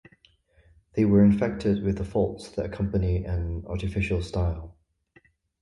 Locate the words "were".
1.05-1.23